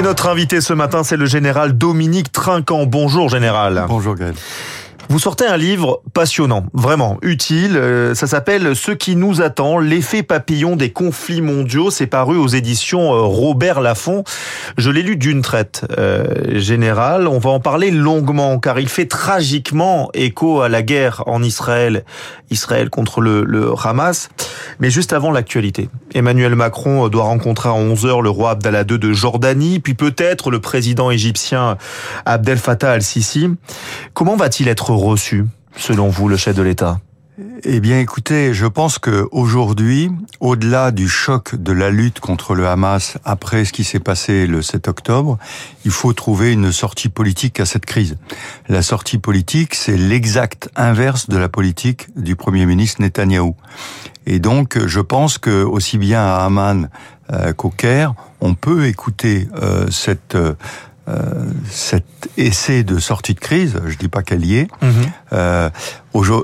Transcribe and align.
Et 0.00 0.02
notre 0.02 0.30
invité 0.30 0.62
ce 0.62 0.72
matin, 0.72 1.04
c'est 1.04 1.18
le 1.18 1.26
général 1.26 1.76
Dominique 1.76 2.32
Trinquant. 2.32 2.86
Bonjour 2.86 3.28
général. 3.28 3.84
Bonjour 3.86 4.14
Gaël. 4.14 4.32
Vous 5.10 5.18
sortez 5.18 5.44
un 5.44 5.56
livre 5.56 6.02
passionnant, 6.14 6.66
vraiment 6.72 7.18
utile. 7.22 7.76
Euh, 7.76 8.14
ça 8.14 8.28
s'appelle 8.28 8.76
Ce 8.76 8.92
qui 8.92 9.16
nous 9.16 9.42
attend, 9.42 9.80
l'effet 9.80 10.22
papillon 10.22 10.76
des 10.76 10.92
conflits 10.92 11.40
mondiaux. 11.40 11.90
C'est 11.90 12.06
paru 12.06 12.36
aux 12.36 12.46
éditions 12.46 13.12
euh, 13.12 13.22
Robert 13.22 13.80
Laffont. 13.80 14.22
Je 14.78 14.88
l'ai 14.88 15.02
lu 15.02 15.16
d'une 15.16 15.42
traite 15.42 15.84
euh, 15.98 16.60
générale. 16.60 17.26
On 17.26 17.40
va 17.40 17.50
en 17.50 17.58
parler 17.58 17.90
longuement 17.90 18.60
car 18.60 18.78
il 18.78 18.88
fait 18.88 19.06
tragiquement 19.06 20.10
écho 20.14 20.60
à 20.60 20.68
la 20.68 20.80
guerre 20.80 21.24
en 21.26 21.42
Israël, 21.42 22.04
Israël 22.50 22.88
contre 22.88 23.20
le, 23.20 23.42
le 23.42 23.72
Hamas. 23.82 24.28
Mais 24.78 24.90
juste 24.90 25.12
avant 25.12 25.32
l'actualité, 25.32 25.88
Emmanuel 26.14 26.54
Macron 26.54 27.08
doit 27.08 27.24
rencontrer 27.24 27.68
à 27.68 27.72
11h 27.72 28.22
le 28.22 28.30
roi 28.30 28.50
Abdallah 28.50 28.84
II 28.88 29.00
de 29.00 29.12
Jordanie, 29.12 29.80
puis 29.80 29.94
peut-être 29.94 30.52
le 30.52 30.60
président 30.60 31.10
égyptien 31.10 31.78
Abdel 32.26 32.58
Fattah 32.58 32.92
al-Sisi. 32.92 33.48
Comment 34.14 34.36
va-t-il 34.36 34.68
être 34.68 34.99
reçu, 35.00 35.44
selon 35.76 36.08
vous, 36.08 36.28
le 36.28 36.36
chef 36.36 36.54
de 36.56 36.62
l'État? 36.62 37.00
Eh 37.64 37.80
bien, 37.80 38.00
écoutez, 38.00 38.52
je 38.52 38.66
pense 38.66 38.98
que 38.98 39.26
aujourd'hui, 39.32 40.10
au-delà 40.40 40.90
du 40.90 41.08
choc 41.08 41.54
de 41.54 41.72
la 41.72 41.90
lutte 41.90 42.20
contre 42.20 42.54
le 42.54 42.66
Hamas 42.66 43.16
après 43.24 43.64
ce 43.64 43.72
qui 43.72 43.84
s'est 43.84 44.00
passé 44.00 44.46
le 44.46 44.60
7 44.60 44.88
octobre, 44.88 45.38
il 45.84 45.90
faut 45.90 46.12
trouver 46.12 46.52
une 46.52 46.70
sortie 46.70 47.08
politique 47.08 47.60
à 47.60 47.66
cette 47.66 47.86
crise. 47.86 48.16
La 48.68 48.82
sortie 48.82 49.18
politique, 49.18 49.74
c'est 49.74 49.96
l'exact 49.96 50.68
inverse 50.76 51.28
de 51.28 51.38
la 51.38 51.48
politique 51.48 52.08
du 52.14 52.36
Premier 52.36 52.66
ministre 52.66 53.00
Netanyahou. 53.00 53.56
Et 54.26 54.38
donc, 54.38 54.78
je 54.86 55.00
pense 55.00 55.38
que 55.38 55.62
aussi 55.62 55.96
bien 55.96 56.20
à 56.20 56.44
Amman 56.44 56.88
euh, 57.32 57.52
qu'au 57.52 57.70
Caire, 57.70 58.14
on 58.40 58.54
peut 58.54 58.86
écouter 58.86 59.48
euh, 59.62 59.90
cette 59.90 60.34
euh, 60.34 60.54
euh, 61.08 61.50
cet 61.68 62.04
essai 62.36 62.84
de 62.84 62.98
sortie 62.98 63.34
de 63.34 63.40
crise, 63.40 63.80
je 63.86 63.96
dis 63.96 64.08
pas 64.08 64.22
qu'elle 64.22 64.44
y 64.44 64.56
est. 64.56 64.68
Mhm. 64.82 64.90
Euh, 65.32 65.70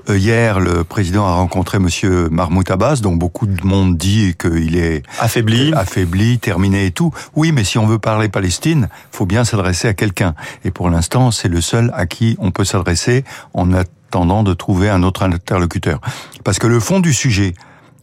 hier, 0.09 0.61
le 0.61 0.83
président 0.83 1.27
a 1.27 1.35
rencontré 1.35 1.79
Monsieur 1.79 2.29
Mahmoud 2.31 2.71
Abbas, 2.71 2.97
dont 3.03 3.15
beaucoup 3.15 3.47
de 3.47 3.65
monde 3.65 3.97
dit 3.97 4.35
qu'il 4.39 4.77
est 4.77 5.03
affaibli, 5.21 5.73
affaibli, 5.75 6.39
terminé 6.39 6.87
et 6.87 6.91
tout. 6.91 7.13
Oui, 7.35 7.53
mais 7.53 7.65
si 7.65 7.79
on 7.79 7.87
veut 7.87 7.99
parler 7.99 8.29
Palestine, 8.29 8.89
faut 9.13 9.27
bien 9.27 9.45
s'adresser 9.45 9.89
à 9.89 9.95
quelqu'un. 9.95 10.35
Et 10.65 10.71
pour 10.71 10.89
l'instant, 10.91 11.31
c'est 11.31 11.49
le 11.49 11.61
seul 11.61 11.91
à 11.95 12.07
qui 12.07 12.37
on 12.39 12.51
peut 12.51 12.65
s'adresser 12.65 13.25
en 13.55 13.73
attendant 13.73 14.43
de 14.43 14.55
trouver 14.55 14.89
un 14.89 15.03
autre 15.03 15.23
interlocuteur. 15.23 16.01
Parce 16.45 16.59
que 16.59 16.67
le 16.67 16.81
fond 16.81 17.01
du 17.01 17.13
sujet, 17.13 17.55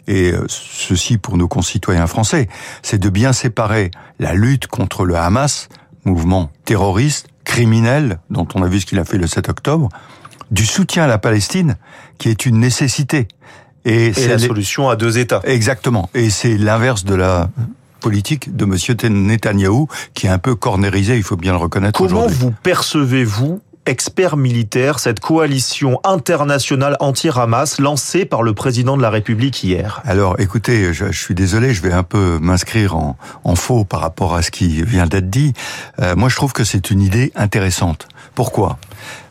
et 0.07 0.31
euh, 0.31 0.45
ceci 0.47 1.17
pour 1.17 1.37
nos 1.37 1.47
concitoyens 1.47 2.07
français, 2.07 2.49
c'est 2.81 2.99
de 2.99 3.09
bien 3.09 3.33
séparer 3.33 3.91
la 4.19 4.33
lutte 4.33 4.67
contre 4.67 5.05
le 5.05 5.15
Hamas 5.15 5.69
mouvement 6.05 6.51
terroriste, 6.65 7.27
criminel, 7.43 8.19
dont 8.29 8.47
on 8.55 8.63
a 8.63 8.67
vu 8.67 8.79
ce 8.79 8.85
qu'il 8.85 8.99
a 8.99 9.05
fait 9.05 9.17
le 9.17 9.27
7 9.27 9.49
octobre, 9.49 9.89
du 10.51 10.65
soutien 10.65 11.03
à 11.03 11.07
la 11.07 11.17
Palestine, 11.17 11.77
qui 12.17 12.29
est 12.29 12.45
une 12.45 12.59
nécessité. 12.59 13.27
Et, 13.85 14.13
c'est 14.13 14.27
la 14.27 14.39
solution 14.39 14.89
à 14.89 14.95
deux 14.95 15.17
États. 15.17 15.41
Exactement. 15.43 16.09
Et 16.13 16.29
c'est 16.29 16.57
l'inverse 16.57 17.03
de 17.03 17.15
la 17.15 17.49
politique 17.99 18.55
de 18.55 18.65
Monsieur 18.65 18.95
Netanyahou, 18.95 19.87
qui 20.13 20.27
est 20.27 20.29
un 20.29 20.37
peu 20.37 20.55
cornérisé, 20.55 21.15
il 21.15 21.23
faut 21.23 21.37
bien 21.37 21.53
le 21.53 21.57
reconnaître. 21.57 21.97
Comment 21.97 22.27
vous 22.27 22.53
percevez-vous 22.63 23.61
expert 23.85 24.37
militaire, 24.37 24.99
cette 24.99 25.19
coalition 25.19 25.99
internationale 26.03 26.95
anti-Hamas 26.99 27.79
lancée 27.79 28.25
par 28.25 28.43
le 28.43 28.53
président 28.53 28.97
de 28.97 29.01
la 29.01 29.09
République 29.09 29.63
hier 29.63 30.01
Alors 30.05 30.39
écoutez, 30.39 30.93
je, 30.93 31.11
suis 31.11 31.35
désolé, 31.35 31.73
je 31.73 31.81
vais 31.81 31.91
un 31.91 32.03
peu 32.03 32.39
m'inscrire 32.39 32.95
en, 32.95 33.17
en, 33.43 33.55
faux 33.55 33.83
par 33.83 34.01
rapport 34.01 34.35
à 34.35 34.41
ce 34.41 34.51
qui 34.51 34.83
vient 34.83 35.07
d'être 35.07 35.29
dit. 35.29 35.53
Euh, 35.99 36.15
moi 36.15 36.29
je 36.29 36.35
trouve 36.35 36.53
que 36.53 36.63
c'est 36.63 36.91
une 36.91 37.01
idée 37.01 37.31
intéressante. 37.35 38.07
Pourquoi? 38.35 38.77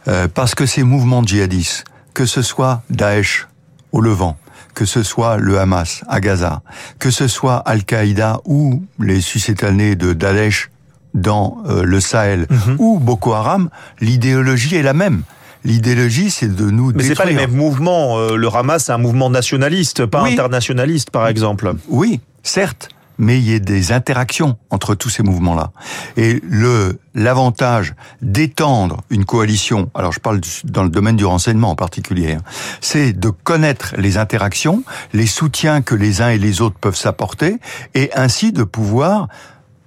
Euh, 0.09 0.29
Parce 0.33 0.55
que 0.55 0.67
ces 0.67 0.83
mouvements 0.83 1.23
djihadistes, 1.23 1.85
que 2.15 2.27
ce 2.27 2.43
soit 2.43 2.83
Daesh 2.91 3.49
au 3.93 4.01
Levant, 4.01 4.37
que 4.75 4.85
ce 4.85 5.03
soit 5.03 5.37
le 5.37 5.59
Hamas 5.59 6.03
à 6.09 6.21
Gaza, 6.21 6.63
que 6.99 7.11
ce 7.11 7.29
soit 7.29 7.57
Al-Qaïda 7.57 8.41
ou 8.45 8.83
les 8.99 9.21
suscétanés 9.21 9.97
de 9.97 10.13
Daesh 10.13 10.71
dans 11.15 11.63
euh, 11.69 11.83
le 11.85 12.01
Sahel 12.01 12.47
mhm. 12.49 12.77
ou 12.79 12.99
Boko 12.99 13.33
Haram, 13.33 13.69
l'idéologie 14.01 14.77
est 14.77 14.83
la 14.83 14.95
même. 14.95 15.23
L'idéologie, 15.65 16.31
c'est 16.31 16.53
de 16.53 16.71
nous 16.71 16.93
Mais 16.93 17.05
c'est 17.05 17.15
pas 17.15 17.25
les 17.25 17.35
mêmes 17.35 17.55
mouvements. 17.55 18.19
Euh, 18.19 18.37
le 18.37 18.49
Hamas, 18.49 18.85
c'est 18.85 18.93
un 18.93 18.99
mouvement 18.99 19.31
nationaliste, 19.31 20.07
pas 20.07 20.23
internationaliste, 20.23 21.11
par 21.11 21.29
exemple. 21.29 21.75
Oui, 21.89 22.21
certes 22.43 22.89
mais 23.19 23.39
il 23.39 23.49
y 23.49 23.55
a 23.55 23.59
des 23.59 23.93
interactions 23.93 24.57
entre 24.71 24.95
tous 24.95 25.09
ces 25.09 25.23
mouvements-là. 25.23 25.71
Et 26.17 26.41
le 26.49 26.99
l'avantage 27.15 27.95
d'étendre 28.23 29.03
une 29.11 29.25
coalition, 29.25 29.91
alors 29.95 30.13
je 30.13 30.19
parle 30.19 30.41
dans 30.65 30.83
le 30.83 30.89
domaine 30.89 31.17
du 31.17 31.25
renseignement 31.25 31.71
en 31.71 31.77
particulier, 31.77 32.33
hein, 32.33 32.43
c'est 32.81 33.13
de 33.13 33.29
connaître 33.29 33.95
les 33.99 34.17
interactions, 34.17 34.83
les 35.13 35.27
soutiens 35.27 35.83
que 35.83 35.95
les 35.95 36.23
uns 36.23 36.31
et 36.31 36.39
les 36.39 36.63
autres 36.63 36.79
peuvent 36.79 36.97
s'apporter, 36.97 37.59
et 37.95 38.11
ainsi 38.15 38.51
de 38.51 38.65
pouvoir 38.65 39.29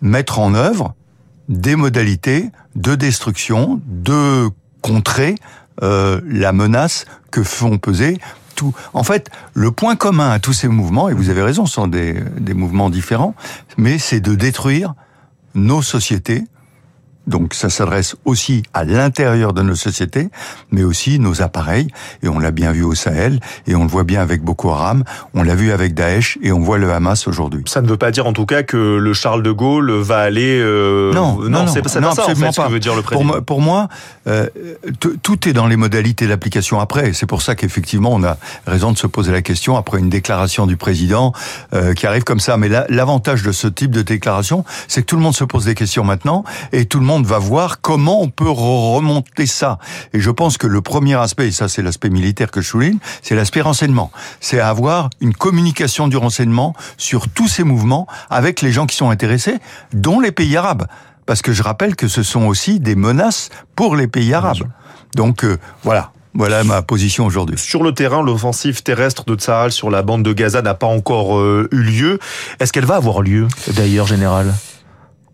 mettre 0.01 0.39
en 0.39 0.53
œuvre 0.53 0.93
des 1.50 1.75
modalités 1.75 2.51
de 2.75 2.95
destruction, 2.95 3.81
de 3.85 4.50
contrer 4.81 5.35
euh, 5.83 6.22
la 6.25 6.53
menace 6.53 7.06
que 7.31 7.44
font 7.44 7.78
peser 7.78 8.19
tout. 8.56 8.73
En 8.94 9.03
fait, 9.03 9.29
le 9.53 9.72
point 9.72 9.95
commun 9.95 10.29
à 10.29 10.39
tous 10.39 10.53
ces 10.53 10.67
mouvements, 10.67 11.09
et 11.09 11.13
vous 11.13 11.29
avez 11.29 11.41
raison, 11.41 11.66
ce 11.66 11.73
sont 11.73 11.88
des, 11.88 12.22
des 12.39 12.53
mouvements 12.53 12.89
différents, 12.89 13.35
mais 13.78 14.00
c'est 14.00 14.22
de 14.22 14.34
détruire 14.34 14.94
nos 15.55 15.81
sociétés, 15.81 16.45
donc 17.27 17.53
ça 17.53 17.69
s'adresse 17.69 18.15
aussi 18.25 18.63
à 18.73 18.83
l'intérieur 18.83 19.53
de 19.53 19.61
nos 19.61 19.75
sociétés, 19.75 20.29
mais 20.71 20.83
aussi 20.83 21.19
nos 21.19 21.41
appareils. 21.41 21.87
Et 22.23 22.27
on 22.27 22.39
l'a 22.39 22.51
bien 22.51 22.71
vu 22.71 22.83
au 22.83 22.95
Sahel, 22.95 23.39
et 23.67 23.75
on 23.75 23.83
le 23.83 23.89
voit 23.89 24.03
bien 24.03 24.21
avec 24.21 24.41
Boko 24.41 24.71
Haram, 24.71 25.03
on 25.33 25.43
l'a 25.43 25.55
vu 25.55 25.71
avec 25.71 25.93
Daesh, 25.93 26.37
et 26.41 26.51
on 26.51 26.59
voit 26.59 26.77
le 26.77 26.91
Hamas 26.91 27.27
aujourd'hui. 27.27 27.63
Ça 27.67 27.81
ne 27.81 27.87
veut 27.87 27.97
pas 27.97 28.11
dire 28.11 28.27
en 28.27 28.33
tout 28.33 28.45
cas 28.45 28.63
que 28.63 28.97
le 28.97 29.13
Charles 29.13 29.43
de 29.43 29.51
Gaulle 29.51 29.91
va 29.91 30.19
aller... 30.19 30.59
Euh... 30.59 31.13
Non, 31.13 31.39
non, 31.41 31.49
non, 31.49 31.67
c'est 31.67 31.81
pas, 31.81 31.89
ça 31.89 31.99
en 31.99 32.13
fait, 32.13 32.35
ce 32.35 32.61
que 32.61 32.71
veut 32.71 32.79
dire 32.79 32.95
le 32.95 33.01
président. 33.01 33.33
Pour, 33.33 33.43
pour 33.43 33.61
moi, 33.61 33.87
euh, 34.27 34.47
tout 35.21 35.47
est 35.47 35.53
dans 35.53 35.67
les 35.67 35.77
modalités 35.77 36.27
d'application 36.27 36.79
après. 36.79 37.13
C'est 37.13 37.25
pour 37.25 37.41
ça 37.41 37.55
qu'effectivement, 37.55 38.11
on 38.13 38.23
a 38.23 38.37
raison 38.67 38.91
de 38.91 38.97
se 38.97 39.07
poser 39.07 39.31
la 39.31 39.41
question 39.41 39.77
après 39.77 39.99
une 39.99 40.09
déclaration 40.09 40.65
du 40.65 40.77
président 40.77 41.33
euh, 41.73 41.93
qui 41.93 42.05
arrive 42.07 42.23
comme 42.23 42.39
ça. 42.39 42.57
Mais 42.57 42.69
l'avantage 42.89 43.43
de 43.43 43.51
ce 43.51 43.67
type 43.67 43.91
de 43.91 44.01
déclaration, 44.01 44.65
c'est 44.87 45.01
que 45.01 45.07
tout 45.07 45.15
le 45.15 45.21
monde 45.21 45.35
se 45.35 45.43
pose 45.43 45.65
des 45.65 45.75
questions 45.75 46.03
maintenant, 46.03 46.43
et 46.71 46.85
tout 46.85 46.99
le 46.99 47.05
monde 47.05 47.14
va 47.23 47.39
voir 47.39 47.81
comment 47.81 48.21
on 48.21 48.29
peut 48.29 48.49
remonter 48.49 49.45
ça. 49.45 49.79
Et 50.13 50.19
je 50.19 50.31
pense 50.31 50.57
que 50.57 50.67
le 50.67 50.81
premier 50.81 51.15
aspect, 51.15 51.47
et 51.47 51.51
ça 51.51 51.67
c'est 51.67 51.81
l'aspect 51.81 52.09
militaire 52.09 52.51
que 52.51 52.61
je 52.61 52.67
souligne, 52.67 52.97
c'est 53.21 53.35
l'aspect 53.35 53.61
renseignement. 53.61 54.11
C'est 54.39 54.59
avoir 54.59 55.09
une 55.21 55.33
communication 55.33 56.07
du 56.07 56.17
renseignement 56.17 56.75
sur 56.97 57.29
tous 57.29 57.47
ces 57.47 57.63
mouvements 57.63 58.07
avec 58.29 58.61
les 58.61 58.71
gens 58.71 58.85
qui 58.85 58.95
sont 58.95 59.09
intéressés, 59.09 59.57
dont 59.93 60.19
les 60.19 60.31
pays 60.31 60.57
arabes. 60.57 60.85
Parce 61.25 61.41
que 61.41 61.53
je 61.53 61.63
rappelle 61.63 61.95
que 61.95 62.07
ce 62.07 62.23
sont 62.23 62.45
aussi 62.45 62.79
des 62.79 62.95
menaces 62.95 63.49
pour 63.75 63.95
les 63.95 64.07
pays 64.07 64.33
arabes. 64.33 64.67
Donc 65.15 65.43
euh, 65.43 65.57
voilà, 65.83 66.11
voilà 66.33 66.63
ma 66.63 66.81
position 66.81 67.25
aujourd'hui. 67.25 67.57
Sur 67.57 67.81
le 67.81 67.93
terrain, 67.93 68.21
l'offensive 68.21 68.83
terrestre 68.83 69.23
de 69.25 69.35
Tsahal 69.35 69.71
sur 69.71 69.89
la 69.89 70.03
bande 70.03 70.23
de 70.23 70.33
Gaza 70.33 70.61
n'a 70.61 70.73
pas 70.73 70.87
encore 70.87 71.39
euh, 71.39 71.67
eu 71.71 71.81
lieu. 71.81 72.19
Est-ce 72.59 72.73
qu'elle 72.73 72.85
va 72.85 72.97
avoir 72.97 73.21
lieu, 73.21 73.47
d'ailleurs, 73.75 74.07
général 74.07 74.53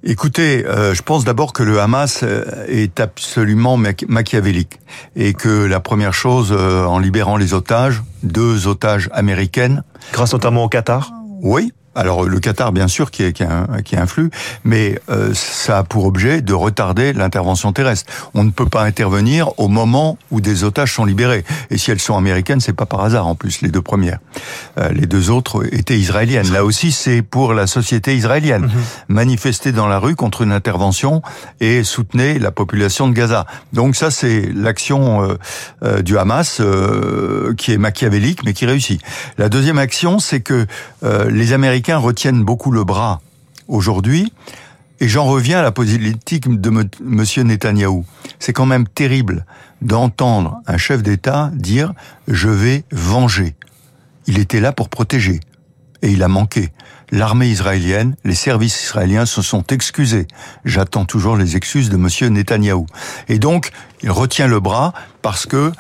Écoutez, 0.04 0.66
euh, 0.66 0.96
je 0.96 1.04
pense 1.04 1.26
d'abord 1.26 1.54
que 1.54 1.62
le 1.62 1.80
Hamas 1.80 2.22
euh, 2.24 2.66
est 2.68 3.00
absolument 3.00 3.78
machiavélique 3.78 4.80
et 5.16 5.34
que 5.34 5.66
la 5.66 5.80
première 5.80 6.14
chose, 6.14 6.52
euh, 6.52 6.86
en 6.86 6.98
libérant 6.98 7.38
les 7.38 7.54
otages, 7.54 8.02
deux 8.24 8.68
otages 8.68 9.10
américaines, 9.14 9.84
grâce 10.12 10.34
notamment 10.34 10.64
au 10.64 10.70
Qatar? 10.70 11.12
Oui, 11.44 11.72
alors 11.94 12.24
le 12.24 12.40
Qatar, 12.40 12.72
bien 12.72 12.88
sûr, 12.88 13.12
qui, 13.12 13.24
est, 13.24 13.34
qui, 13.34 13.44
qui 13.84 13.97
influe, 13.97 14.29
mais 14.64 14.99
euh, 15.09 15.34
ça 15.34 15.79
a 15.79 15.84
pour 15.84 16.05
objet 16.05 16.41
de 16.41 16.53
retarder 16.53 17.11
l'intervention 17.14 17.73
terrestre. 17.73 18.11
On 18.34 18.43
ne 18.43 18.52
peut 18.52 18.67
pas 18.67 18.84
intervenir 18.84 19.59
au 19.59 19.67
moment 19.67 20.17
où 20.32 20.40
des 20.40 20.64
otages 20.64 20.93
sont 20.93 21.05
libérés. 21.05 21.43
Et 21.70 21.78
si 21.78 21.91
elles 21.91 21.99
sont 21.99 22.17
américaines, 22.17 22.61
c'est 22.61 22.73
pas 22.73 22.85
par 22.85 23.02
hasard 23.02 23.28
en 23.28 23.35
plus 23.35 23.61
les 23.61 23.70
deux 23.70 23.82
premières. 23.82 24.20
Euh, 24.78 24.90
les 24.93 25.05
deux 25.05 25.29
autres 25.29 25.66
étaient 25.73 25.99
israéliennes. 25.99 26.52
Là 26.52 26.64
aussi, 26.64 26.91
c'est 26.91 27.22
pour 27.22 27.53
la 27.53 27.67
société 27.67 28.16
israélienne. 28.16 28.64
Mhm. 28.64 28.72
Manifester 29.09 29.72
dans 29.73 29.87
la 29.87 29.99
rue 29.99 30.16
contre 30.16 30.44
une 30.44 30.53
intervention 30.53 31.22
et 31.59 31.84
soutenir 31.84 32.40
la 32.40 32.52
population 32.52 33.09
de 33.09 33.14
Gaza. 33.14 33.46
Donc 33.73 33.96
ça, 33.96 34.11
c'est 34.11 34.49
l'action 34.53 35.23
euh, 35.23 35.35
euh 35.84 36.02
du 36.02 36.17
Hamas 36.17 36.59
euh, 36.61 37.53
qui 37.55 37.73
est 37.73 37.78
machiavélique, 37.78 38.44
mais 38.46 38.53
qui 38.53 38.66
réussit. 38.66 39.02
La 39.37 39.49
deuxième 39.49 39.78
action, 39.78 40.20
c'est 40.20 40.40
que 40.40 40.66
les 41.29 41.53
Américains 41.53 41.81
Américains 41.82 41.98
retiennent 41.98 42.44
beaucoup 42.44 42.70
le 42.70 42.84
bras 42.84 43.22
aujourd'hui. 43.68 44.32
Et 45.00 45.08
j'en 45.08 45.26
reviens 45.26 45.62
à 45.62 45.62
la 45.64 45.72
politique 45.72 46.48
de 46.48 46.70
M. 46.70 47.48
Netanyahou. 47.48 48.06
C'est 48.38 48.54
quand 48.54 48.68
même 48.68 48.88
terrible 48.88 49.48
d'entendre 49.82 50.62
un 50.68 50.78
chef 50.78 51.02
d'État 51.02 51.50
dire 51.56 51.94
«je 52.28 52.50
vais 52.50 52.84
venger». 52.92 53.56
Il 54.28 54.38
était 54.38 54.60
là 54.60 54.74
pour 54.74 54.90
protéger. 54.90 55.40
Et 56.04 56.12
il 56.12 56.22
a 56.22 56.28
manqué. 56.28 56.70
l'armée 57.12 57.48
israélienne, 57.48 58.16
les 58.24 58.36
services 58.36 58.84
israéliens 58.84 59.26
se 59.26 59.42
sont 59.42 59.64
excusés. 59.68 60.28
J'attends 60.66 61.06
toujours 61.06 61.36
les 61.36 61.56
excuses 61.56 61.90
de 61.90 61.98
monsieur 61.98 62.28
Netanyahou. 62.28 62.86
Et 63.28 63.40
donc, 63.40 63.72
il 64.04 64.12
retient 64.12 64.48
le 64.48 64.60
bras 64.60 64.94
parce 65.24 65.48
que 65.48 65.72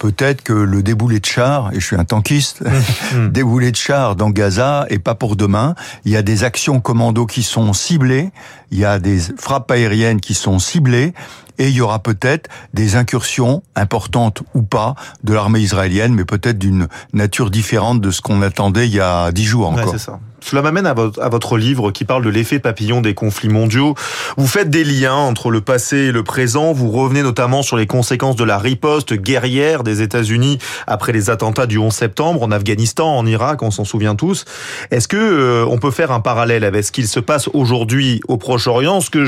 peut-être 0.00 0.42
que 0.42 0.54
le 0.54 0.82
déboulé 0.82 1.20
de 1.20 1.26
char, 1.26 1.72
et 1.72 1.78
je 1.78 1.86
suis 1.86 1.96
un 1.96 2.04
tankiste, 2.04 2.62
mmh. 3.14 3.28
déboulé 3.32 3.70
de 3.70 3.76
char 3.76 4.16
dans 4.16 4.30
Gaza 4.30 4.86
est 4.88 4.98
pas 4.98 5.14
pour 5.14 5.36
demain. 5.36 5.76
Il 6.04 6.10
y 6.10 6.16
a 6.16 6.22
des 6.22 6.42
actions 6.42 6.80
commando 6.80 7.26
qui 7.26 7.44
sont 7.44 7.72
ciblées, 7.72 8.30
il 8.72 8.78
y 8.78 8.84
a 8.84 8.98
des 8.98 9.20
frappes 9.38 9.70
aériennes 9.70 10.20
qui 10.20 10.34
sont 10.34 10.58
ciblées, 10.58 11.12
et 11.58 11.68
il 11.68 11.74
y 11.74 11.82
aura 11.82 11.98
peut-être 11.98 12.48
des 12.72 12.96
incursions 12.96 13.62
importantes 13.76 14.42
ou 14.54 14.62
pas 14.62 14.94
de 15.22 15.34
l'armée 15.34 15.60
israélienne, 15.60 16.14
mais 16.14 16.24
peut-être 16.24 16.58
d'une 16.58 16.88
nature 17.12 17.50
différente 17.50 18.00
de 18.00 18.10
ce 18.10 18.22
qu'on 18.22 18.40
attendait 18.40 18.88
il 18.88 18.94
y 18.94 19.00
a 19.00 19.30
dix 19.30 19.44
jours 19.44 19.68
encore. 19.68 19.98
ça. 19.98 20.18
Cela 20.40 20.62
m'amène 20.62 20.86
à 20.86 20.94
votre, 20.94 21.56
livre 21.56 21.90
qui 21.90 22.04
parle 22.04 22.24
de 22.24 22.30
l'effet 22.30 22.58
papillon 22.58 23.00
des 23.00 23.14
conflits 23.14 23.48
mondiaux. 23.48 23.94
Vous 24.36 24.46
faites 24.46 24.70
des 24.70 24.84
liens 24.84 25.14
entre 25.14 25.50
le 25.50 25.60
passé 25.60 25.96
et 25.96 26.12
le 26.12 26.22
présent. 26.22 26.72
Vous 26.72 26.90
revenez 26.90 27.22
notamment 27.22 27.62
sur 27.62 27.76
les 27.76 27.86
conséquences 27.86 28.36
de 28.36 28.44
la 28.44 28.58
riposte 28.58 29.14
guerrière 29.14 29.82
des 29.82 30.02
États-Unis 30.02 30.58
après 30.86 31.12
les 31.12 31.30
attentats 31.30 31.66
du 31.66 31.78
11 31.78 31.92
septembre 31.92 32.42
en 32.42 32.50
Afghanistan, 32.50 33.16
en 33.16 33.26
Irak, 33.26 33.62
on 33.62 33.70
s'en 33.70 33.84
souvient 33.84 34.14
tous. 34.14 34.44
Est-ce 34.90 35.08
que 35.08 35.16
euh, 35.16 35.64
on 35.68 35.78
peut 35.78 35.90
faire 35.90 36.12
un 36.12 36.20
parallèle 36.20 36.64
avec 36.64 36.84
ce 36.84 36.92
qu'il 36.92 37.08
se 37.08 37.20
passe 37.20 37.48
aujourd'hui 37.52 38.20
au 38.28 38.36
Proche-Orient? 38.36 39.00
Ce 39.00 39.10
que 39.10 39.26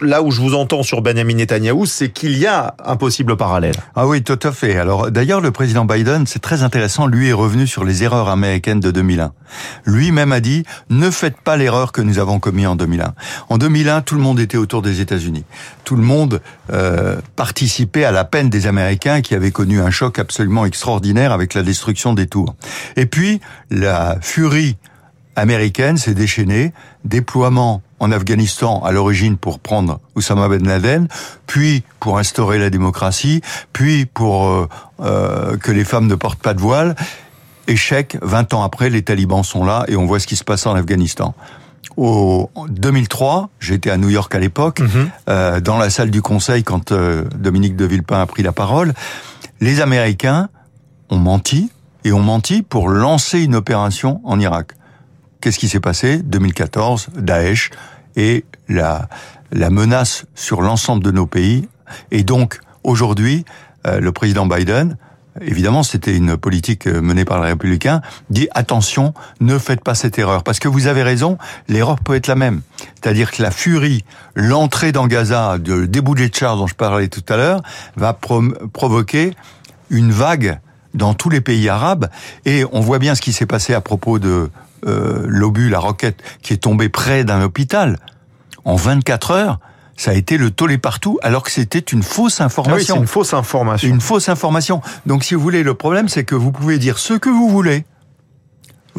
là 0.00 0.22
où 0.22 0.30
je 0.30 0.40
vous 0.40 0.54
entends 0.54 0.82
sur 0.82 1.02
Benjamin 1.02 1.34
Netanyahu, 1.34 1.86
c'est 1.86 2.10
qu'il 2.10 2.36
y 2.36 2.46
a 2.46 2.74
un 2.84 2.96
possible 2.96 3.36
parallèle. 3.36 3.76
Ah 3.94 4.06
oui, 4.06 4.22
tout 4.22 4.38
à 4.42 4.52
fait. 4.52 4.76
Alors 4.76 5.10
d'ailleurs, 5.10 5.40
le 5.40 5.50
président 5.50 5.84
Biden, 5.84 6.26
c'est 6.26 6.42
très 6.42 6.62
intéressant. 6.62 7.06
Lui 7.06 7.28
est 7.28 7.34
revenu 7.34 7.66
sur 7.66 7.84
les 7.84 8.02
erreurs 8.02 8.28
américaines 8.28 8.80
de 8.80 8.90
2001. 8.90 9.32
Lui-même 9.84 10.32
a 10.32 10.40
ne 10.90 11.10
faites 11.10 11.40
pas 11.40 11.56
l'erreur 11.56 11.92
que 11.92 12.00
nous 12.02 12.18
avons 12.18 12.38
commise 12.38 12.66
en 12.66 12.76
2001. 12.76 13.14
En 13.48 13.58
2001, 13.58 14.02
tout 14.02 14.14
le 14.14 14.20
monde 14.20 14.40
était 14.40 14.56
autour 14.56 14.82
des 14.82 15.00
États-Unis. 15.00 15.44
Tout 15.84 15.96
le 15.96 16.02
monde 16.02 16.40
euh, 16.72 17.16
participait 17.36 18.04
à 18.04 18.12
la 18.12 18.24
peine 18.24 18.50
des 18.50 18.66
Américains 18.66 19.20
qui 19.20 19.34
avaient 19.34 19.50
connu 19.50 19.80
un 19.80 19.90
choc 19.90 20.18
absolument 20.18 20.64
extraordinaire 20.64 21.32
avec 21.32 21.54
la 21.54 21.62
destruction 21.62 22.14
des 22.14 22.26
tours. 22.26 22.54
Et 22.96 23.06
puis, 23.06 23.40
la 23.70 24.18
furie 24.20 24.76
américaine 25.36 25.96
s'est 25.96 26.14
déchaînée, 26.14 26.72
déploiement 27.04 27.82
en 27.98 28.12
Afghanistan 28.12 28.82
à 28.82 28.92
l'origine 28.92 29.36
pour 29.36 29.58
prendre 29.58 30.00
Oussama 30.16 30.48
Ben 30.48 30.66
Laden, 30.66 31.08
puis 31.46 31.82
pour 32.00 32.18
instaurer 32.18 32.58
la 32.58 32.70
démocratie, 32.70 33.42
puis 33.72 34.06
pour 34.06 34.48
euh, 34.48 34.68
euh, 35.00 35.56
que 35.56 35.70
les 35.70 35.84
femmes 35.84 36.06
ne 36.06 36.14
portent 36.14 36.40
pas 36.40 36.54
de 36.54 36.60
voile. 36.60 36.96
Échec, 37.66 38.16
20 38.22 38.54
ans 38.54 38.62
après, 38.62 38.90
les 38.90 39.02
talibans 39.02 39.44
sont 39.44 39.64
là 39.64 39.84
et 39.88 39.96
on 39.96 40.06
voit 40.06 40.20
ce 40.20 40.26
qui 40.26 40.36
se 40.36 40.44
passe 40.44 40.66
en 40.66 40.74
Afghanistan. 40.74 41.34
Au 41.96 42.50
2003, 42.68 43.50
j'étais 43.58 43.90
à 43.90 43.96
New 43.96 44.08
York 44.08 44.34
à 44.34 44.38
l'époque, 44.38 44.80
mhm. 44.80 45.10
euh, 45.28 45.60
dans 45.60 45.78
la 45.78 45.90
salle 45.90 46.10
du 46.10 46.22
Conseil 46.22 46.62
quand 46.62 46.92
euh, 46.92 47.24
Dominique 47.36 47.76
de 47.76 47.84
Villepin 47.84 48.20
a 48.20 48.26
pris 48.26 48.42
la 48.42 48.52
parole. 48.52 48.94
Les 49.60 49.80
Américains 49.80 50.48
ont 51.10 51.18
menti 51.18 51.70
et 52.04 52.12
ont 52.12 52.22
menti 52.22 52.62
pour 52.62 52.88
lancer 52.88 53.40
une 53.40 53.54
opération 53.54 54.20
en 54.24 54.40
Irak. 54.40 54.72
Qu'est-ce 55.40 55.58
qui 55.58 55.68
s'est 55.68 55.80
passé? 55.80 56.18
2014, 56.18 57.08
Daesh 57.16 57.70
et 58.16 58.44
la, 58.68 59.08
la 59.52 59.70
menace 59.70 60.26
sur 60.34 60.62
l'ensemble 60.62 61.02
de 61.02 61.10
nos 61.10 61.26
pays. 61.26 61.68
Et 62.10 62.22
donc, 62.22 62.60
aujourd'hui, 62.84 63.44
euh, 63.86 64.00
le 64.00 64.12
président 64.12 64.46
Biden 64.46 64.96
évidemment 65.40 65.82
c'était 65.82 66.16
une 66.16 66.36
politique 66.36 66.86
euh, 66.86 67.00
menée 67.00 67.24
par 67.24 67.40
les 67.40 67.48
républicains, 67.48 68.00
dit 68.30 68.48
attention, 68.54 69.14
ne 69.40 69.58
faites 69.58 69.82
pas 69.82 69.94
cette 69.94 70.18
erreur. 70.18 70.42
Parce 70.42 70.58
que 70.58 70.68
vous 70.68 70.86
avez 70.86 71.02
raison, 71.02 71.38
l'erreur 71.68 71.98
peut 72.00 72.14
être 72.14 72.26
la 72.26 72.34
même. 72.34 72.62
C'est-à-dire 72.94 73.30
que 73.30 73.42
la 73.42 73.50
furie, 73.50 74.04
l'entrée 74.34 74.92
dans 74.92 75.06
Gaza, 75.06 75.58
le 75.64 75.86
débouler 75.86 76.28
de 76.28 76.34
chars 76.34 76.56
dont 76.56 76.66
je 76.66 76.74
parlais 76.74 77.08
tout 77.08 77.24
à 77.28 77.36
l'heure, 77.36 77.62
va 77.96 78.12
provoquer 78.12 79.34
une 79.90 80.12
vague 80.12 80.60
dans 80.94 81.14
tous 81.14 81.30
les 81.30 81.40
pays 81.40 81.68
arabes. 81.68 82.08
Et 82.44 82.64
on 82.72 82.80
voit 82.80 82.98
bien 82.98 83.14
ce 83.14 83.20
qui 83.20 83.32
s'est 83.32 83.46
passé 83.46 83.74
à 83.74 83.80
propos 83.80 84.18
de 84.18 84.50
euh, 84.86 85.24
l'obus, 85.26 85.68
la 85.68 85.78
roquette, 85.78 86.22
qui 86.42 86.52
est 86.52 86.58
tombée 86.58 86.88
près 86.88 87.24
d'un 87.24 87.42
hôpital. 87.42 87.98
En 88.64 88.76
24 88.76 89.30
heures, 89.30 89.60
ça 90.00 90.12
a 90.12 90.14
été 90.14 90.38
le 90.38 90.50
tollé 90.50 90.78
partout, 90.78 91.18
alors 91.22 91.42
que 91.42 91.50
c'était 91.50 91.78
une 91.78 92.02
fausse 92.02 92.40
information. 92.40 92.74
Ah 92.74 92.78
oui, 92.78 92.84
c'est 92.86 92.96
une 92.96 93.06
fausse 93.06 93.34
information. 93.34 93.86
Une 93.86 94.00
fausse 94.00 94.30
information. 94.30 94.80
Donc, 95.04 95.24
si 95.24 95.34
vous 95.34 95.42
voulez, 95.42 95.62
le 95.62 95.74
problème, 95.74 96.08
c'est 96.08 96.24
que 96.24 96.34
vous 96.34 96.52
pouvez 96.52 96.78
dire 96.78 96.98
ce 96.98 97.12
que 97.12 97.28
vous 97.28 97.50
voulez 97.50 97.84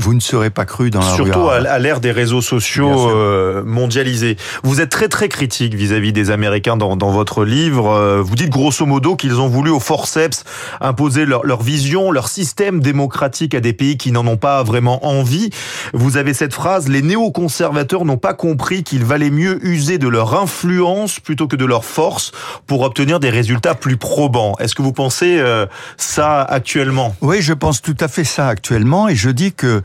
vous 0.01 0.13
ne 0.13 0.19
serez 0.19 0.50
pas 0.50 0.65
cru 0.65 0.89
dans 0.89 1.00
la 1.00 1.15
Surtout 1.15 1.50
à 1.50 1.80
l'ère 1.80 2.00
des 2.00 2.12
réseaux 2.12 2.42
sociaux 2.42 3.09
euh, 3.09 3.63
mondialisés. 3.63 4.38
Vous 4.63 4.81
êtes 4.81 4.89
très 4.89 5.07
très 5.07 5.30
critique 5.30 5.74
vis-à-vis 5.75 6.12
des 6.13 6.31
Américains 6.31 6.77
dans, 6.77 6.95
dans, 6.95 7.12
votre 7.12 7.45
livre. 7.45 7.92
Euh, 7.92 8.21
vous 8.21 8.36
dites 8.36 8.50
grosso 8.50 8.86
modo 8.86 9.15
qu'ils 9.15 9.39
ont 9.39 9.48
voulu 9.48 9.69
au 9.69 9.80
forceps 9.80 10.44
imposer 10.80 11.25
leur, 11.25 11.45
leur, 11.45 11.62
vision, 11.62 12.12
leur 12.12 12.27
système 12.27 12.80
démocratique 12.80 13.53
à 13.53 13.59
des 13.59 13.74
pays 13.74 13.98
qui 13.98 14.12
n'en 14.12 14.25
ont 14.25 14.38
pas 14.38 14.63
vraiment 14.63 15.06
envie. 15.06 15.50
Vous 15.94 16.18
avez 16.18 16.33
cette 16.33 16.53
phrase, 16.53 16.88
les 16.88 17.01
néoconservateurs 17.01 18.06
n'ont 18.06 18.18
pas 18.18 18.33
compris 18.33 18.83
qu'il 18.83 19.06
valait 19.06 19.30
mieux 19.30 19.63
user 19.65 19.98
de 19.98 20.07
leur 20.07 20.39
influence 20.39 21.19
plutôt 21.19 21.48
que 21.48 21.56
de 21.56 21.65
leur 21.65 21.86
force 21.86 22.31
pour 22.65 22.81
obtenir 22.81 23.19
des 23.19 23.30
résultats 23.30 23.75
plus 23.75 23.98
probants. 23.98 24.56
Est-ce 24.59 24.75
que 24.75 24.81
vous 24.81 24.94
pensez 24.94 25.38
euh, 25.39 25.65
ça 25.98 26.42
actuellement? 26.42 27.15
Oui, 27.21 27.42
je 27.42 27.53
pense 27.53 27.81
tout 27.81 27.98
à 28.00 28.07
fait 28.07 28.24
ça 28.24 28.48
actuellement 28.48 29.07
et 29.07 29.15
je 29.15 29.30
dis 29.30 29.53
que 29.53 29.81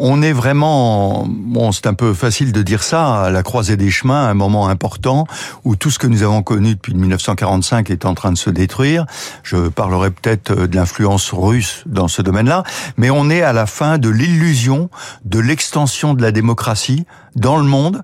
on 0.00 0.22
est 0.22 0.32
vraiment, 0.32 1.26
bon, 1.28 1.72
c'est 1.72 1.88
un 1.88 1.94
peu 1.94 2.14
facile 2.14 2.52
de 2.52 2.62
dire 2.62 2.84
ça, 2.84 3.24
à 3.24 3.30
la 3.30 3.42
croisée 3.42 3.76
des 3.76 3.90
chemins, 3.90 4.28
un 4.28 4.34
moment 4.34 4.68
important 4.68 5.26
où 5.64 5.74
tout 5.74 5.90
ce 5.90 5.98
que 5.98 6.06
nous 6.06 6.22
avons 6.22 6.42
connu 6.42 6.76
depuis 6.76 6.94
1945 6.94 7.90
est 7.90 8.04
en 8.04 8.14
train 8.14 8.30
de 8.30 8.38
se 8.38 8.48
détruire. 8.48 9.06
Je 9.42 9.68
parlerai 9.68 10.12
peut-être 10.12 10.54
de 10.54 10.76
l'influence 10.76 11.32
russe 11.32 11.82
dans 11.86 12.06
ce 12.06 12.22
domaine-là, 12.22 12.62
mais 12.96 13.10
on 13.10 13.28
est 13.28 13.42
à 13.42 13.52
la 13.52 13.66
fin 13.66 13.98
de 13.98 14.08
l'illusion 14.08 14.88
de 15.24 15.40
l'extension 15.40 16.14
de 16.14 16.22
la 16.22 16.30
démocratie 16.30 17.04
dans 17.34 17.56
le 17.56 17.64
monde 17.64 18.02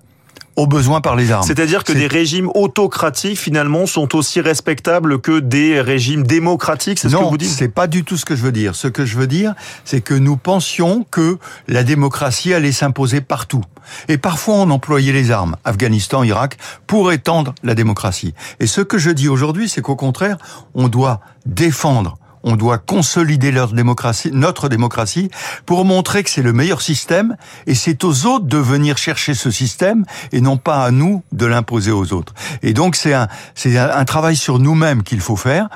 au 0.55 0.67
besoin 0.67 1.01
par 1.01 1.15
les 1.15 1.31
armes. 1.31 1.43
C'est-à-dire 1.45 1.83
que 1.83 1.91
des 1.91 2.07
régimes 2.07 2.49
autocratiques 2.55 3.39
finalement 3.39 3.85
sont 3.85 4.15
aussi 4.15 4.41
respectables 4.41 5.19
que 5.19 5.39
des 5.39 5.81
régimes 5.81 6.23
démocratiques, 6.23 6.99
c'est 6.99 7.09
ce 7.09 7.15
que 7.15 7.23
vous 7.23 7.37
dites? 7.37 7.49
c'est 7.49 7.69
pas 7.69 7.87
du 7.87 8.03
tout 8.03 8.17
ce 8.17 8.25
que 8.25 8.35
je 8.35 8.41
veux 8.41 8.51
dire. 8.51 8.75
Ce 8.75 8.87
que 8.87 9.05
je 9.05 9.17
veux 9.17 9.27
dire, 9.27 9.53
c'est 9.83 10.01
que 10.01 10.13
nous 10.13 10.37
pensions 10.37 11.05
que 11.09 11.37
la 11.67 11.83
démocratie 11.83 12.53
allait 12.53 12.71
s'imposer 12.71 13.21
partout. 13.21 13.63
Et 14.07 14.17
parfois 14.17 14.55
on 14.55 14.69
employait 14.69 15.13
les 15.13 15.31
armes, 15.31 15.57
Afghanistan, 15.63 16.23
Irak, 16.23 16.57
pour 16.87 17.11
étendre 17.11 17.53
la 17.63 17.75
démocratie. 17.75 18.33
Et 18.59 18.67
ce 18.67 18.81
que 18.81 18.97
je 18.97 19.11
dis 19.11 19.27
aujourd'hui, 19.27 19.69
c'est 19.69 19.81
qu'au 19.81 19.95
contraire, 19.95 20.37
on 20.73 20.87
doit 20.87 21.21
défendre 21.45 22.17
on 22.45 22.55
doit 22.55 22.77
consolider 22.77 23.51
leur 23.51 23.73
démocratie, 23.73 24.29
notre 24.31 24.69
démocratie, 24.69 25.29
pour 25.65 25.83
montrer 25.83 26.23
que 26.23 26.29
c'est 26.29 26.43
le 26.43 26.53
meilleur 26.53 26.81
système, 26.81 27.35
et 27.67 27.75
c'est 27.75 28.03
aux 28.03 28.25
autres 28.25 28.45
de 28.45 28.57
venir 28.57 28.97
chercher 28.97 29.33
ce 29.33 29.51
système, 29.51 30.05
et 30.31 30.39
non 30.39 30.55
pas 30.55 30.85
à 30.85 30.91
nous 30.91 31.23
de 31.31 31.45
l'imposer 31.45 31.91
aux 31.91 32.13
autres. 32.13 32.33
Et 32.61 32.73
donc 32.73 32.95
c'est 32.95 33.13
un, 33.13 33.27
c'est 33.55 33.77
un 33.77 34.05
travail 34.05 34.35
sur 34.37 34.59
nous-mêmes 34.59 35.03
qu'il 35.03 35.19
faut 35.19 35.35
faire. 35.35 35.67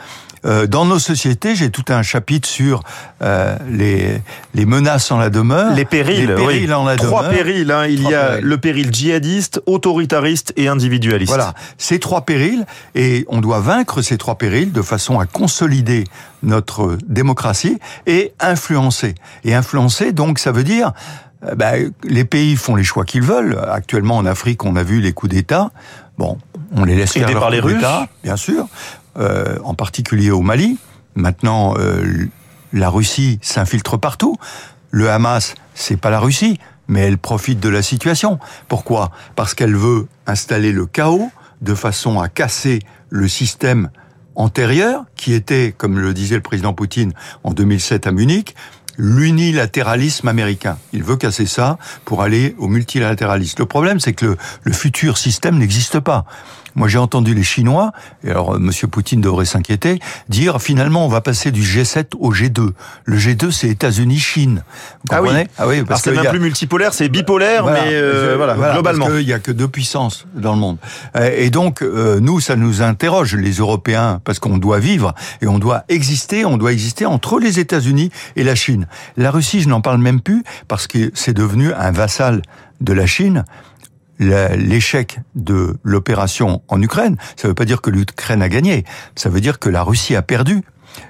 Euh, 0.46 0.67
dans 0.67 0.86
nos 0.86 1.00
sociétés, 1.00 1.55
j'ai 1.55 1.69
tout 1.69 1.86
un 1.89 2.01
chapitre 2.01 2.48
sur 2.48 2.81
euh, 3.22 3.58
les, 3.69 4.22
les 4.53 4.65
menaces 4.65 5.12
en 5.12 5.17
la 5.17 5.29
demeure. 5.29 5.74
Les 5.74 5.86
périls, 5.86 6.27
les 6.27 6.36
périls 6.36 6.74
en 6.74 6.86
la 6.86 6.96
Trois 6.96 7.29
périls, 7.29 7.72
hein. 7.72 7.86
il 7.88 8.03
y 8.03 8.13
a 8.13 8.39
le 8.39 8.58
péril 8.58 8.93
djihadiste, 8.93 9.62
autoritariste 9.65 10.53
et 10.55 10.67
individualiste. 10.67 11.29
Voilà, 11.29 11.53
ces 11.77 12.00
trois 12.00 12.22
périls, 12.22 12.65
et 12.96 13.25
on 13.27 13.41
doit 13.41 13.60
vaincre 13.60 14.01
ces 14.01 14.17
trois 14.17 14.36
périls 14.36 14.72
de 14.72 14.81
façon 14.81 15.19
à 15.19 15.25
consolider 15.25 16.05
notre 16.43 16.98
démocratie 17.08 17.77
et 18.08 18.34
influencer. 18.39 19.15
Et 19.43 19.53
influencer, 19.55 20.12
donc, 20.12 20.39
ça 20.39 20.51
veut 20.51 20.63
dire... 20.63 20.93
Ben, 21.55 21.93
les 22.03 22.25
pays 22.25 22.58
font 22.58 22.75
les 22.75 22.84
choix 22.84 23.05
qu'ils 23.05 23.22
veulent. 23.22 23.58
Actuellement, 23.72 24.17
en 24.17 24.25
Afrique, 24.25 24.65
on 24.65 24.75
a 24.75 24.84
vu 24.84 25.00
les 25.00 25.13
coups 25.13 25.31
d'État. 25.31 25.72
Bon, 26.17 26.38
on 26.75 26.84
les 26.84 26.98
laisse 26.98 27.13
faire 27.13 27.31
par 27.31 27.50
les 27.50 27.62
Russes, 27.62 27.81
bien 28.25 28.36
sûr. 28.36 28.67
Euh, 29.20 29.58
en 29.66 29.74
particulier 29.74 30.32
au 30.32 30.40
Mali. 30.40 30.78
Maintenant, 31.16 31.74
euh, 31.78 32.28
la 32.72 32.90
Russie 32.90 33.38
s'infiltre 33.42 34.00
partout. 34.00 34.38
Le 34.92 35.10
Hamas, 35.10 35.56
c'est 35.74 35.98
pas 35.98 36.10
la 36.10 36.22
Russie, 36.22 36.58
mais 36.88 37.02
elle 37.02 37.18
profite 37.18 37.60
de 37.60 37.68
la 37.68 37.82
situation. 37.82 38.40
Pourquoi? 38.70 39.12
Parce 39.36 39.54
qu'elle 39.54 39.76
veut 39.76 40.08
installer 40.26 40.72
le 40.72 40.86
chaos 40.86 41.32
de 41.60 41.76
façon 41.76 42.22
à 42.22 42.30
casser 42.30 42.80
le 43.10 43.28
système 43.28 43.90
antérieur, 44.36 45.04
qui 45.18 45.34
était, 45.34 45.74
comme 45.78 46.00
le 46.00 46.14
disait 46.14 46.36
le 46.36 46.42
président 46.42 46.74
Poutine 46.74 47.12
en 47.44 47.52
2007 47.52 48.08
à 48.08 48.14
Munich, 48.14 48.56
l'unilatéralisme 49.00 50.27
américain. 50.27 50.77
Il 50.94 51.03
veut 51.03 51.15
casser 51.15 51.46
ça 51.46 51.77
pour 52.06 52.22
aller 52.22 52.53
au 52.60 52.68
multilatéralisme. 52.68 53.56
Le 53.60 53.65
problème, 53.65 54.00
c'est 54.00 54.13
que 54.13 54.25
le, 54.25 54.38
le 54.63 54.74
futur 54.74 55.18
système 55.18 55.58
n'existe 55.58 56.00
pas. 56.00 56.25
Moi, 56.75 56.88
j'ai 56.88 56.98
entendu 56.98 57.34
les 57.34 57.44
Chinois, 57.44 57.91
et 58.24 58.32
alors 58.32 58.56
euh, 58.56 58.60
Monsieur 58.60 58.88
Poutine 58.88 59.22
devrait 59.22 59.46
s'inquiéter, 59.46 60.00
dire 60.27 60.62
finalement 60.62 61.06
on 61.06 61.10
va 61.10 61.22
passer 61.22 61.51
du 61.51 61.62
G7 61.62 62.15
au 62.20 62.34
G2. 62.34 62.72
Le 63.06 63.18
G2, 63.18 63.51
c'est 63.51 63.68
États-Unis-Chine. 63.68 64.63
Ah 65.10 65.22
oui. 65.22 65.29
ah 65.58 65.68
oui, 65.68 65.84
parce 65.84 66.01
que 66.01 66.12
c'est 66.12 66.22
même 66.22 66.29
plus 66.29 66.39
multipolaire, 66.39 66.94
c'est 66.94 67.10
bipolaire, 67.10 67.65
mais 67.65 67.91
euh, 67.91 68.36
voilà, 68.38 68.56
globalement. 68.74 69.06
Parce 69.06 69.18
qu'il 69.18 69.27
n'y 69.27 69.34
a 69.34 69.39
que 69.39 69.51
deux 69.51 69.68
puissances 69.68 70.25
dans 70.36 70.53
le 70.53 70.60
monde. 70.60 70.77
Et 71.20 71.50
donc, 71.50 71.82
euh, 71.82 72.20
nous, 72.20 72.39
ça 72.39 72.56
nous 72.56 72.82
interroge, 72.82 73.36
les 73.36 73.53
Européens, 73.53 74.22
parce 74.24 74.39
qu'on 74.39 74.58
doit 74.58 74.79
vivre 74.79 75.13
et 75.41 75.48
on 75.48 75.60
doit 75.60 75.84
exister, 75.89 76.46
on 76.46 76.58
doit 76.58 76.72
exister 76.72 77.06
entre 77.06 77.39
les 77.39 77.60
États-Unis 77.60 78.12
et 78.36 78.44
la 78.44 78.56
Chine. 78.56 78.88
La 79.17 79.31
Russie, 79.31 79.62
je 79.62 79.69
n'en 79.69 79.81
parle 79.81 80.00
même 80.00 80.22
plus, 80.22 80.43
parce 80.67 80.88
que 80.88 81.12
c'est 81.13 81.34
devenu 81.34 81.74
un 81.74 81.91
vassal 81.91 82.41
de 82.81 82.93
la 82.93 83.05
Chine. 83.05 83.46
L'échec 84.19 85.22
de 85.36 85.77
l'opération 85.84 86.62
en 86.67 86.81
Ukraine, 86.81 87.15
ça 87.38 87.48
ne 87.48 87.51
veut 87.51 87.55
pas 87.55 87.63
dire 87.63 87.79
que 87.79 87.89
l'Ukraine 87.89 88.41
a 88.41 88.50
gagné, 88.50 88.84
ça 89.15 89.29
veut 89.29 89.39
dire 89.39 89.60
que 89.60 89.69
la 89.69 89.81
Russie 89.81 90.15
a 90.17 90.22
perdu. 90.22 90.62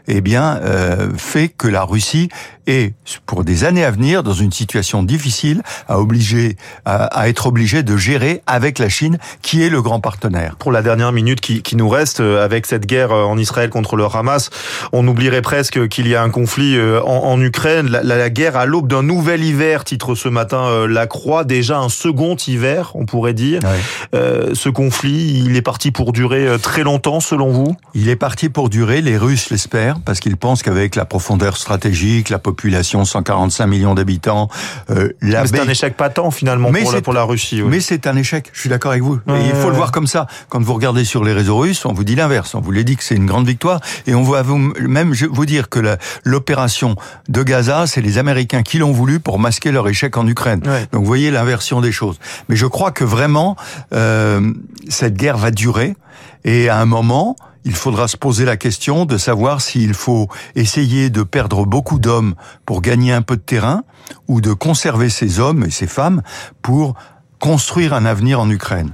Eh 0.08 0.22
bien, 0.22 0.58
euh, 0.58 1.12
fait 1.18 1.50
que 1.50 1.68
la 1.68 1.84
Russie 1.84 2.30
est, 2.70 2.94
pour 3.26 3.44
des 3.44 3.64
années 3.64 3.84
à 3.84 3.92
venir, 3.92 4.24
dans 4.24 4.34
une 4.34 4.52
situation 4.52 5.04
difficile, 5.04 5.62
à, 5.88 6.00
obliger, 6.00 6.58
à, 6.86 7.28
être 7.30 7.48
obligée 7.48 7.84
de 7.84 7.98
gérer 7.98 8.42
avec 8.48 8.80
la 8.80 8.90
Chine, 8.90 9.18
qui 9.42 9.64
est 9.64 9.70
le 9.70 9.82
grand 9.82 10.00
partenaire. 10.00 10.56
Pour 10.58 10.72
la 10.72 10.82
dernière 10.82 11.12
minute 11.12 11.42
qui, 11.42 11.62
qui 11.62 11.76
nous 11.76 11.90
reste, 11.90 12.20
euh, 12.20 12.44
avec 12.44 12.66
cette 12.66 12.86
guerre 12.86 13.12
euh, 13.12 13.24
en 13.24 13.38
Israël 13.38 13.70
contre 13.70 13.96
le 13.96 14.06
Hamas, 14.06 14.50
on 14.94 15.08
oublierait 15.08 15.42
presque 15.42 15.88
qu'il 15.88 16.08
y 16.08 16.16
a 16.16 16.24
un 16.24 16.30
conflit 16.30 16.80
en, 16.80 17.06
en 17.06 17.42
Ukraine. 17.42 17.88
La, 17.90 18.04
la, 18.04 18.30
guerre 18.30 18.58
à 18.58 18.66
l'aube 18.66 18.88
d'un 18.88 19.04
nouvel 19.04 19.44
hiver, 19.44 19.84
titre 19.84 20.16
ce 20.16 20.30
matin 20.30 20.88
La 20.88 21.08
Croix, 21.08 21.44
déjà 21.44 21.80
un 21.80 21.90
second 21.90 22.36
hiver, 22.36 22.92
on 22.96 23.06
pourrait 23.06 23.34
dire. 23.34 23.60
Euh, 24.14 24.52
ce 24.54 24.70
conflit, 24.70 25.44
il 25.46 25.56
est 25.56 25.62
parti 25.62 25.92
pour 25.92 26.12
durer 26.12 26.58
très 26.62 26.84
longtemps, 26.84 27.20
selon 27.20 27.52
vous? 27.52 27.76
Il 27.94 28.10
est 28.10 28.16
parti 28.16 28.50
pour 28.50 28.70
durer, 28.70 29.02
les 29.02 29.18
Russes 29.18 29.50
l'espèrent 29.50 30.00
parce 30.04 30.20
qu'ils 30.20 30.38
pensent 30.38 30.64
qu'avec 30.64 30.96
la 30.96 31.06
profondeur 31.06 31.58
stratégique, 31.58 32.30
la 32.30 32.40
population, 32.40 32.59
145 33.06 33.66
millions 33.68 33.96
d'habitants, 33.96 34.50
euh, 34.90 35.10
la 35.22 35.46
c'est 35.46 35.60
un 35.60 35.68
échec 35.68 35.96
patent 35.96 36.32
finalement 36.32 36.72
pour, 36.72 36.92
la, 36.92 37.02
pour 37.02 37.14
la 37.14 37.24
Russie. 37.24 37.62
Mais 37.62 37.80
c'est 37.80 38.08
un 38.08 38.16
échec, 38.16 38.50
je 38.54 38.60
suis 38.60 38.70
d'accord 38.70 38.92
avec 38.92 39.04
vous. 39.04 39.20
il 39.28 39.56
faut 39.56 39.70
le 39.70 39.76
voir 39.76 39.92
comme 39.92 40.08
ça. 40.08 40.28
Quand 40.50 40.62
vous 40.62 40.74
regardez 40.74 41.06
sur 41.06 41.24
les 41.24 41.34
réseaux 41.34 41.58
russes, 41.58 41.86
on 41.86 41.94
vous 41.94 42.04
dit 42.04 42.16
l'inverse. 42.16 42.56
On 42.56 42.62
vous 42.62 42.72
dit 42.84 42.96
que 42.96 43.04
c'est 43.04 43.16
une 43.16 43.26
grande 43.26 43.48
victoire. 43.48 43.80
Et 44.08 44.16
on 44.16 44.24
va 44.24 44.42
vous, 44.42 44.58
même 44.58 45.14
vous 45.14 45.46
dire 45.46 45.70
que 45.70 45.98
l'opération 46.24 46.96
de 47.28 47.44
Gaza, 47.44 47.88
c'est 47.88 48.02
les 48.02 48.18
Américains 48.18 48.64
qui 48.64 48.78
l'ont 48.78 48.92
voulu 48.92 49.20
pour 49.20 49.40
masquer 49.40 49.72
leur 49.72 49.88
échec 49.88 50.18
en 50.18 50.28
Ukraine. 50.28 50.62
Donc 50.92 51.02
vous 51.02 51.06
voyez 51.06 51.32
l'inversion 51.32 51.82
des 51.82 51.92
choses. 51.92 52.20
Mais 52.48 52.56
je 52.56 52.66
crois 52.66 52.92
que 52.92 53.04
vraiment, 53.04 53.56
euh, 53.94 54.54
cette 54.88 55.16
guerre 55.16 55.38
va 55.38 55.52
durer. 55.52 55.96
Et 56.46 56.70
à 56.70 56.78
un 56.78 56.86
moment, 56.86 57.36
il 57.66 57.76
faudra 57.76 58.08
se 58.08 58.18
poser 58.18 58.46
la 58.46 58.58
question 58.58 59.06
de 59.06 59.18
savoir 59.18 59.62
s'il 59.62 59.94
faut 59.94 60.28
essayer 60.56 61.10
de 61.10 61.24
perdre 61.24 61.66
beaucoup 61.66 62.00
d'hommes 62.00 62.36
pour 62.66 62.82
gagner 62.82 63.12
un 63.12 63.22
peu 63.22 63.36
de 63.36 63.42
terrain 63.42 63.84
ou 64.28 64.42
de 64.42 64.54
conserver 64.54 65.10
ces 65.10 65.40
hommes 65.40 65.66
et 65.66 65.72
ces 65.72 65.88
femmes 65.88 66.22
pour 66.62 66.96
construire 67.40 67.94
un 67.94 68.06
avenir 68.06 68.40
en 68.40 68.50
Ukraine. 68.50 68.92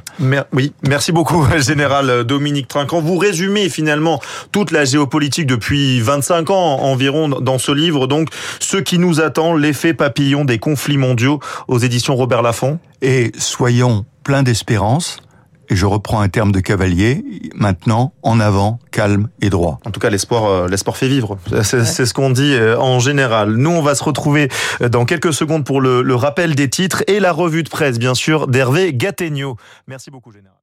Oui, 0.53 0.73
merci 0.87 1.11
beaucoup, 1.11 1.45
Général 1.57 2.23
Dominique 2.23 2.67
Trinquant. 2.67 3.01
Vous 3.01 3.17
résumez 3.17 3.69
finalement 3.69 4.21
toute 4.51 4.71
la 4.71 4.85
géopolitique 4.85 5.47
depuis 5.47 5.99
25 5.99 6.51
ans 6.51 6.79
environ 6.81 7.27
dans 7.27 7.57
ce 7.57 7.71
livre, 7.71 8.07
donc 8.07 8.29
ce 8.59 8.77
qui 8.77 8.99
nous 8.99 9.19
attend, 9.19 9.55
l'effet 9.55 9.93
papillon 9.93 10.45
des 10.45 10.59
conflits 10.59 10.97
mondiaux 10.97 11.39
aux 11.67 11.79
éditions 11.79 12.15
Robert 12.15 12.43
Laffont. 12.43 12.79
Et 13.01 13.31
soyons 13.37 14.05
pleins 14.23 14.43
d'espérance 14.43 15.19
et 15.69 15.75
je 15.75 15.85
reprends 15.85 16.21
un 16.21 16.29
terme 16.29 16.51
de 16.51 16.59
cavalier, 16.59 17.23
maintenant, 17.55 18.13
en 18.21 18.39
avant, 18.39 18.79
calme 18.91 19.29
et 19.41 19.49
droit. 19.49 19.79
En 19.85 19.91
tout 19.91 19.99
cas, 19.99 20.09
l'espoir, 20.09 20.45
euh, 20.45 20.67
l'espoir 20.67 20.97
fait 20.97 21.07
vivre. 21.07 21.37
C'est, 21.63 21.85
ce 21.85 22.13
qu'on 22.13 22.29
dit 22.29 22.53
euh, 22.53 22.77
en 22.79 22.99
général. 22.99 23.55
Nous, 23.55 23.69
on 23.69 23.81
va 23.81 23.95
se 23.95 24.03
retrouver 24.03 24.49
euh, 24.81 24.89
dans 24.89 25.05
quelques 25.05 25.33
secondes 25.33 25.65
pour 25.65 25.81
le, 25.81 26.01
le 26.01 26.15
rappel 26.15 26.55
des 26.55 26.69
titres 26.69 27.03
et 27.07 27.19
la 27.19 27.31
revue 27.31 27.63
de 27.63 27.69
presse, 27.69 27.99
bien 27.99 28.13
sûr, 28.13 28.47
d'Hervé 28.47 28.93
Gattegno. 28.93 29.57
Merci 29.87 30.11
beaucoup, 30.11 30.31
Général. 30.31 30.54